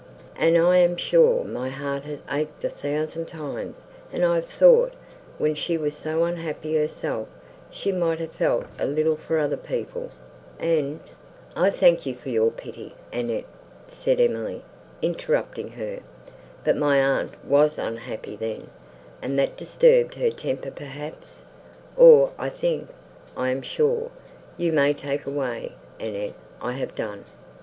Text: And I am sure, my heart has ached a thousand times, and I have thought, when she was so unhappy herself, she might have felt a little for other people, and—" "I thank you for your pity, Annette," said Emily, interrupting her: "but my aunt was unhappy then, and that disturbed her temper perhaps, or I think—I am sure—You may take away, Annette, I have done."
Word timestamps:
And 0.35 0.57
I 0.57 0.77
am 0.77 0.97
sure, 0.97 1.43
my 1.43 1.69
heart 1.69 2.05
has 2.05 2.23
ached 2.27 2.63
a 2.63 2.69
thousand 2.69 3.27
times, 3.27 3.83
and 4.11 4.25
I 4.25 4.33
have 4.33 4.47
thought, 4.47 4.93
when 5.37 5.53
she 5.53 5.77
was 5.77 5.95
so 5.95 6.23
unhappy 6.23 6.73
herself, 6.75 7.27
she 7.69 7.91
might 7.91 8.17
have 8.19 8.31
felt 8.31 8.65
a 8.79 8.87
little 8.87 9.15
for 9.15 9.37
other 9.37 9.57
people, 9.57 10.09
and—" 10.59 11.01
"I 11.55 11.69
thank 11.69 12.07
you 12.07 12.15
for 12.15 12.29
your 12.29 12.49
pity, 12.49 12.95
Annette," 13.13 13.45
said 13.89 14.19
Emily, 14.19 14.63
interrupting 15.03 15.73
her: 15.73 15.99
"but 16.63 16.75
my 16.75 16.99
aunt 16.99 17.33
was 17.45 17.77
unhappy 17.77 18.35
then, 18.35 18.71
and 19.21 19.37
that 19.37 19.55
disturbed 19.55 20.15
her 20.15 20.31
temper 20.31 20.71
perhaps, 20.71 21.45
or 21.95 22.31
I 22.39 22.49
think—I 22.49 23.49
am 23.49 23.61
sure—You 23.61 24.71
may 24.73 24.93
take 24.95 25.27
away, 25.27 25.73
Annette, 25.99 26.33
I 26.59 26.71
have 26.71 26.95
done." 26.95 27.25